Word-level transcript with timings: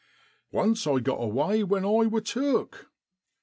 'Once 0.51 0.87
I 0.87 0.97
got 0.99 1.21
away 1.21 1.61
when 1.63 1.85
I 1.85 2.07
wor 2.07 2.21
took. 2.21 2.89